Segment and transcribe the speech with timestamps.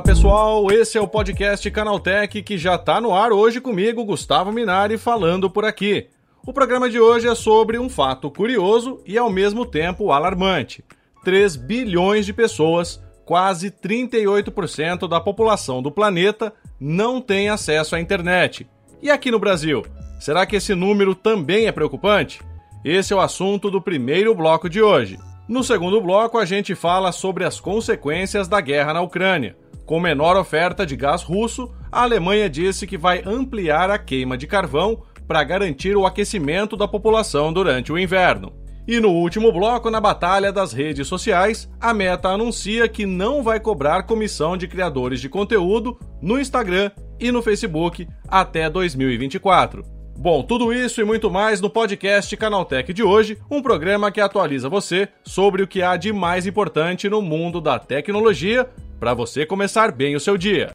[0.00, 4.50] Fala pessoal, esse é o podcast Canaltech que já está no ar hoje comigo, Gustavo
[4.50, 6.06] Minari, falando por aqui.
[6.46, 10.82] O programa de hoje é sobre um fato curioso e ao mesmo tempo alarmante.
[11.22, 18.66] 3 bilhões de pessoas, quase 38% da população do planeta, não tem acesso à internet.
[19.02, 19.84] E aqui no Brasil,
[20.18, 22.40] será que esse número também é preocupante?
[22.82, 25.18] Esse é o assunto do primeiro bloco de hoje.
[25.46, 29.56] No segundo bloco, a gente fala sobre as consequências da guerra na Ucrânia.
[29.90, 34.46] Com menor oferta de gás russo, a Alemanha disse que vai ampliar a queima de
[34.46, 38.52] carvão para garantir o aquecimento da população durante o inverno.
[38.86, 43.58] E no último bloco, na batalha das redes sociais, a Meta anuncia que não vai
[43.58, 49.84] cobrar comissão de criadores de conteúdo no Instagram e no Facebook até 2024.
[50.16, 54.68] Bom, tudo isso e muito mais no podcast Canaltech de hoje, um programa que atualiza
[54.68, 58.68] você sobre o que há de mais importante no mundo da tecnologia
[59.00, 60.70] para você começar bem o seu dia.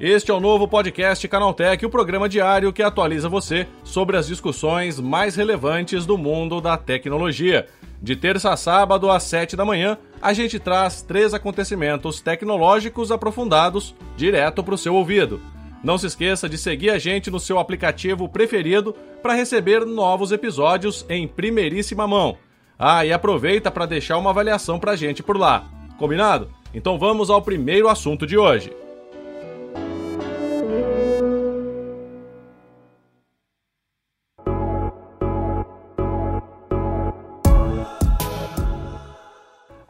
[0.00, 4.98] Este é o novo podcast Canaltech, o programa diário que atualiza você sobre as discussões
[4.98, 7.66] mais relevantes do mundo da tecnologia.
[8.00, 13.94] De terça a sábado, às 7 da manhã, a gente traz três acontecimentos tecnológicos aprofundados
[14.16, 15.40] direto para o seu ouvido.
[15.82, 21.06] Não se esqueça de seguir a gente no seu aplicativo preferido para receber novos episódios
[21.08, 22.36] em primeiríssima mão.
[22.78, 25.64] Ah, e aproveita para deixar uma avaliação para a gente por lá.
[25.98, 26.52] Combinado?
[26.74, 28.72] Então vamos ao primeiro assunto de hoje.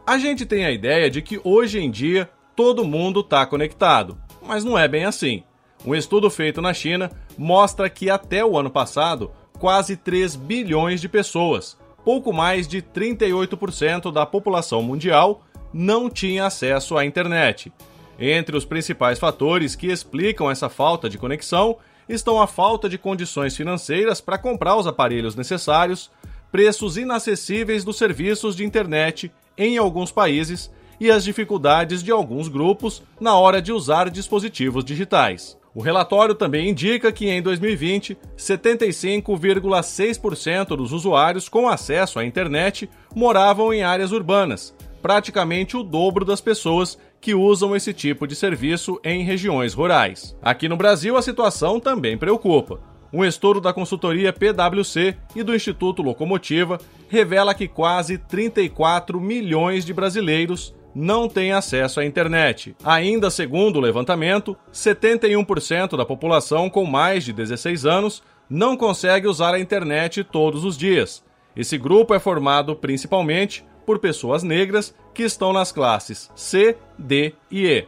[0.07, 4.65] A gente tem a ideia de que hoje em dia todo mundo está conectado, mas
[4.65, 5.45] não é bem assim.
[5.85, 11.09] Um estudo feito na China mostra que até o ano passado, quase 3 bilhões de
[11.09, 17.73] pessoas, pouco mais de 38% da população mundial, não tinha acesso à internet.
[18.19, 21.77] Entre os principais fatores que explicam essa falta de conexão
[22.09, 26.11] estão a falta de condições financeiras para comprar os aparelhos necessários,
[26.51, 33.03] preços inacessíveis dos serviços de internet em alguns países e as dificuldades de alguns grupos
[33.21, 35.57] na hora de usar dispositivos digitais.
[35.79, 43.73] O relatório também indica que em 2020, 75,6% dos usuários com acesso à internet moravam
[43.73, 49.23] em áreas urbanas, praticamente o dobro das pessoas que usam esse tipo de serviço em
[49.23, 50.37] regiões rurais.
[50.43, 52.81] Aqui no Brasil, a situação também preocupa.
[53.13, 59.95] Um estudo da consultoria PwC e do Instituto Locomotiva revela que quase 34 milhões de
[59.95, 62.75] brasileiros não têm acesso à internet.
[62.85, 69.55] Ainda segundo o levantamento, 71% da população com mais de 16 anos não consegue usar
[69.55, 71.25] a internet todos os dias.
[71.55, 77.67] Esse grupo é formado principalmente por pessoas negras que estão nas classes C, D e
[77.67, 77.87] E.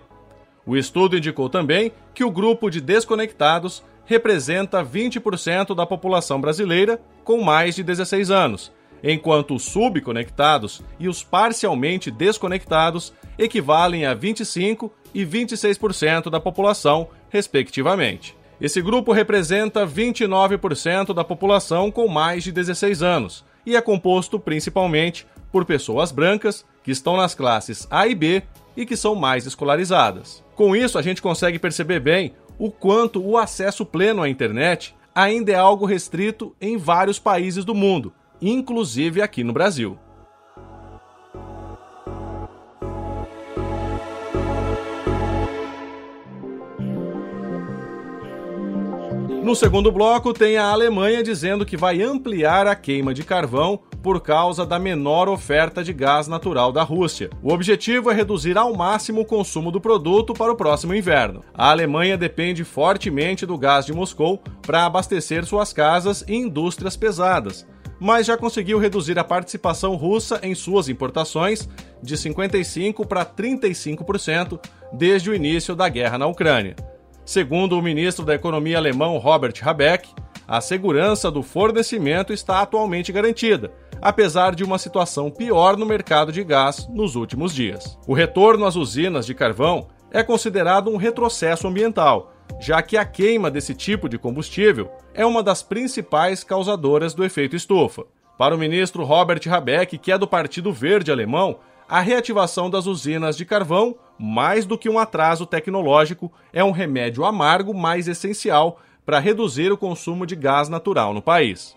[0.67, 7.43] O estudo indicou também que o grupo de desconectados representa 20% da população brasileira com
[7.43, 8.73] mais de 16 anos,
[9.03, 18.37] enquanto os subconectados e os parcialmente desconectados equivalem a 25% e 26% da população, respectivamente.
[18.61, 25.27] Esse grupo representa 29% da população com mais de 16 anos e é composto principalmente
[25.51, 28.43] por pessoas brancas que estão nas classes A e B
[28.77, 30.45] e que são mais escolarizadas.
[30.55, 35.53] Com isso, a gente consegue perceber bem o quanto o acesso pleno à internet ainda
[35.53, 39.99] é algo restrito em vários países do mundo, inclusive aqui no Brasil.
[49.43, 54.21] No segundo bloco, tem a Alemanha dizendo que vai ampliar a queima de carvão por
[54.21, 57.31] causa da menor oferta de gás natural da Rússia.
[57.43, 61.43] O objetivo é reduzir ao máximo o consumo do produto para o próximo inverno.
[61.53, 67.67] A Alemanha depende fortemente do gás de Moscou para abastecer suas casas e indústrias pesadas
[68.01, 71.69] mas já conseguiu reduzir a participação russa em suas importações
[72.03, 74.59] de 55% para 35%
[74.93, 76.75] desde o início da guerra na Ucrânia.
[77.25, 80.09] Segundo o ministro da Economia alemão Robert Habeck,
[80.49, 83.71] a segurança do fornecimento está atualmente garantida,
[84.03, 87.97] apesar de uma situação pior no mercado de gás nos últimos dias.
[88.07, 93.51] O retorno às usinas de carvão é considerado um retrocesso ambiental, já que a queima
[93.51, 98.05] desse tipo de combustível é uma das principais causadoras do efeito estufa.
[98.39, 101.59] Para o ministro Robert Habeck, que é do Partido Verde Alemão,
[101.89, 107.25] a reativação das usinas de carvão, mais do que um atraso tecnológico, é um remédio
[107.25, 111.77] amargo mais essencial para reduzir o consumo de gás natural no país.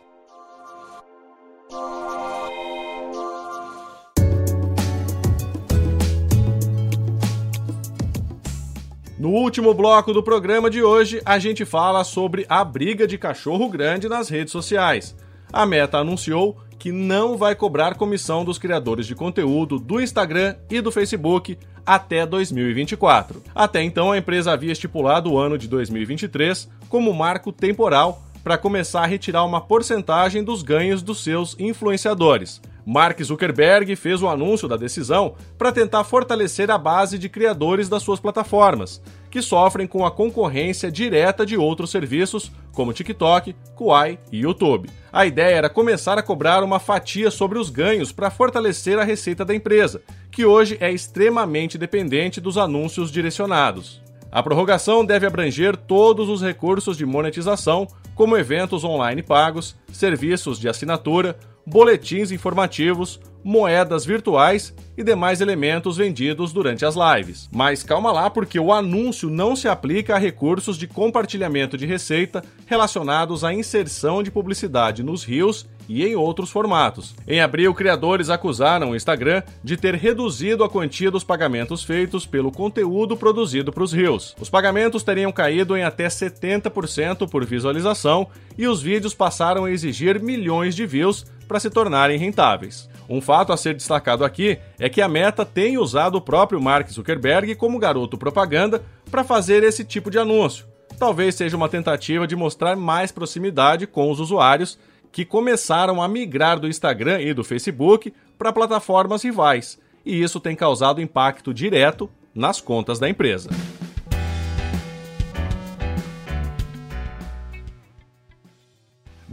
[9.23, 13.69] No último bloco do programa de hoje, a gente fala sobre a briga de cachorro
[13.69, 15.15] grande nas redes sociais.
[15.49, 20.81] A Meta anunciou que não vai cobrar comissão dos criadores de conteúdo do Instagram e
[20.81, 23.41] do Facebook até 2024.
[23.55, 29.03] Até então, a empresa havia estipulado o ano de 2023 como marco temporal para começar
[29.03, 32.61] a retirar uma porcentagem dos ganhos dos seus influenciadores.
[32.85, 38.03] Mark Zuckerberg fez o anúncio da decisão para tentar fortalecer a base de criadores das
[38.03, 39.01] suas plataformas,
[39.31, 44.89] que sofrem com a concorrência direta de outros serviços como TikTok, Kuai e YouTube.
[45.13, 49.45] A ideia era começar a cobrar uma fatia sobre os ganhos para fortalecer a receita
[49.45, 54.01] da empresa, que hoje é extremamente dependente dos anúncios direcionados.
[54.31, 60.69] A prorrogação deve abranger todos os recursos de monetização, como eventos online pagos, serviços de
[60.69, 67.49] assinatura, boletins informativos, moedas virtuais e demais elementos vendidos durante as lives.
[67.51, 72.43] Mas calma lá, porque o anúncio não se aplica a recursos de compartilhamento de receita
[72.65, 77.15] relacionados à inserção de publicidade nos rios e em outros formatos.
[77.27, 82.51] Em abril, criadores acusaram o Instagram de ter reduzido a quantia dos pagamentos feitos pelo
[82.51, 84.35] conteúdo produzido para os rios.
[84.39, 90.21] Os pagamentos teriam caído em até 70% por visualização e os vídeos passaram a exigir
[90.21, 92.89] milhões de views para se tornarem rentáveis.
[93.07, 96.89] Um fato a ser destacado aqui é que a Meta tem usado o próprio Mark
[96.89, 100.65] Zuckerberg como garoto propaganda para fazer esse tipo de anúncio.
[100.97, 104.79] Talvez seja uma tentativa de mostrar mais proximidade com os usuários
[105.11, 110.55] que começaram a migrar do Instagram e do Facebook para plataformas rivais, e isso tem
[110.55, 113.51] causado impacto direto nas contas da empresa.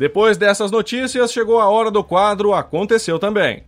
[0.00, 3.64] Depois dessas notícias, chegou a hora do quadro Aconteceu também.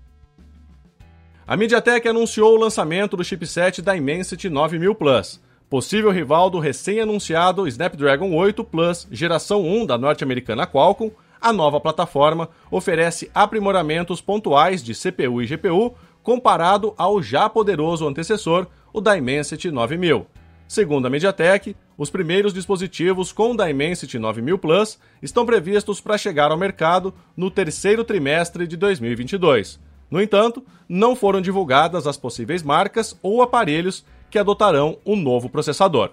[1.47, 8.35] A MediaTek anunciou o lançamento do chipset Dimensity 9000 Plus, possível rival do recém-anunciado Snapdragon
[8.35, 11.11] 8 Plus geração 1 da norte-americana Qualcomm.
[11.39, 18.67] A nova plataforma oferece aprimoramentos pontuais de CPU e GPU comparado ao já poderoso antecessor,
[18.91, 20.27] o Dimensity 9000.
[20.73, 26.57] Segundo a MediaTek, os primeiros dispositivos com Dimensity 9000 Plus estão previstos para chegar ao
[26.57, 29.79] mercado no terceiro trimestre de 2022.
[30.11, 36.13] No entanto, não foram divulgadas as possíveis marcas ou aparelhos que adotarão o novo processador.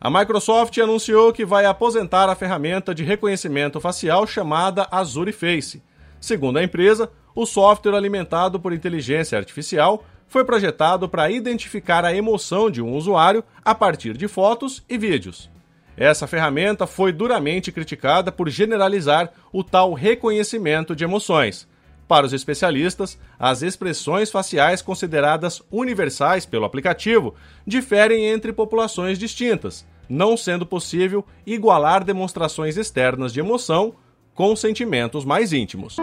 [0.00, 5.82] A Microsoft anunciou que vai aposentar a ferramenta de reconhecimento facial chamada Azure Face.
[6.20, 12.70] Segundo a empresa, o software alimentado por inteligência artificial foi projetado para identificar a emoção
[12.70, 15.50] de um usuário a partir de fotos e vídeos.
[15.94, 21.68] Essa ferramenta foi duramente criticada por generalizar o tal reconhecimento de emoções.
[22.08, 27.34] Para os especialistas, as expressões faciais consideradas universais pelo aplicativo
[27.66, 33.94] diferem entre populações distintas, não sendo possível igualar demonstrações externas de emoção
[34.34, 35.96] com sentimentos mais íntimos.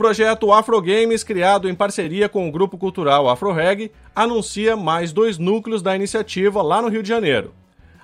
[0.00, 5.82] Projeto Afro Games, criado em parceria com o grupo cultural AfroReg, anuncia mais dois núcleos
[5.82, 7.52] da iniciativa lá no Rio de Janeiro.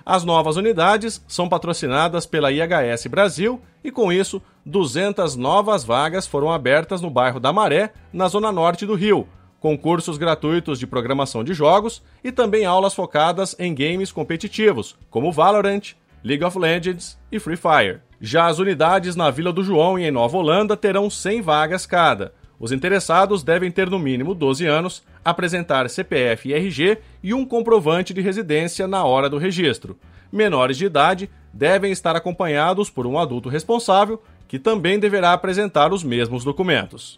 [0.05, 6.51] As novas unidades são patrocinadas pela IHS Brasil e, com isso, 200 novas vagas foram
[6.51, 9.27] abertas no bairro da Maré, na zona norte do Rio,
[9.59, 15.31] com cursos gratuitos de programação de jogos e também aulas focadas em games competitivos, como
[15.31, 15.95] Valorant,
[16.27, 18.01] League of Legends e Free Fire.
[18.19, 22.33] Já as unidades na Vila do João e em Nova Holanda terão 100 vagas cada.
[22.59, 28.13] Os interessados devem ter no mínimo 12 anos, apresentar CPF e RG e um comprovante
[28.13, 29.97] de residência na hora do registro.
[30.29, 36.03] Menores de idade devem estar acompanhados por um adulto responsável, que também deverá apresentar os
[36.03, 37.17] mesmos documentos.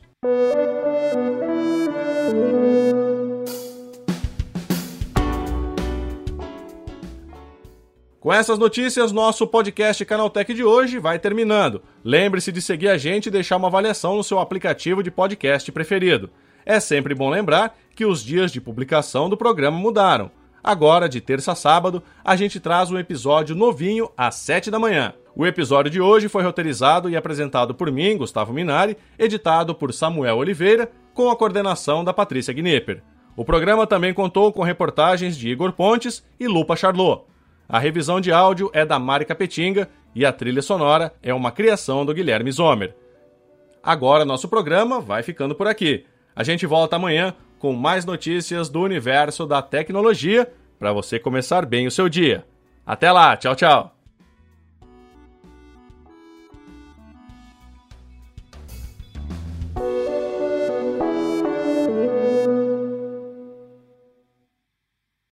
[8.20, 11.82] Com essas notícias, nosso podcast Canaltech de hoje vai terminando.
[12.04, 16.30] Lembre-se de seguir a gente e deixar uma avaliação no seu aplicativo de podcast preferido.
[16.66, 20.30] É sempre bom lembrar que os dias de publicação do programa mudaram.
[20.62, 25.14] Agora, de terça a sábado, a gente traz um episódio novinho às 7 da manhã.
[25.34, 30.40] O episódio de hoje foi roteirizado e apresentado por mim, Gustavo Minari, editado por Samuel
[30.40, 33.02] Oliveira, com a coordenação da Patrícia Gnipper.
[33.38, 37.30] O programa também contou com reportagens de Igor Pontes e Lupa Charlot.
[37.70, 42.04] A revisão de áudio é da Mari Capetinga e a trilha sonora é uma criação
[42.04, 42.96] do Guilherme Zomer.
[43.84, 46.04] Agora nosso programa vai ficando por aqui.
[46.36, 51.86] A gente volta amanhã com mais notícias do universo da tecnologia para você começar bem
[51.86, 52.44] o seu dia.
[52.84, 53.99] Até lá, tchau, tchau.